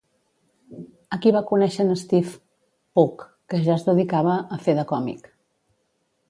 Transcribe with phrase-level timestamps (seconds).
[1.17, 2.33] Aquí va conèixer en Steve
[2.99, 3.21] Pugh,
[3.53, 5.31] que ja es dedicava a fer de còmic.